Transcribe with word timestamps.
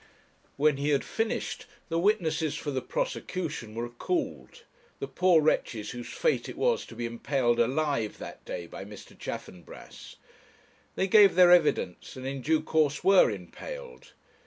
When 0.57 0.77
he 0.77 0.89
had 0.89 1.03
finished, 1.05 1.67
the 1.89 1.99
witnesses 1.99 2.55
for 2.55 2.71
the 2.71 2.81
prosecution 2.81 3.75
were 3.75 3.87
called 3.91 4.63
the 4.97 5.07
poor 5.07 5.39
wretches 5.43 5.91
whose 5.91 6.07
fate 6.07 6.49
it 6.49 6.57
was 6.57 6.87
to 6.87 6.95
be 6.95 7.05
impaled 7.05 7.59
alive 7.59 8.17
that 8.17 8.43
day 8.43 8.65
by 8.65 8.83
Mr. 8.83 9.15
Chaffanbrass. 9.15 10.15
They 10.95 11.05
gave 11.05 11.35
their 11.35 11.51
evidence, 11.51 12.15
and 12.15 12.25
in 12.25 12.41
due 12.41 12.63
course 12.63 13.03
were 13.03 13.29
impaled. 13.29 14.13